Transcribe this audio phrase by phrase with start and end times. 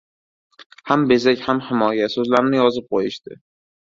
[0.91, 3.37] “Ham bezak, ham himoya” so‘zlarini yozib qo‘yishdi.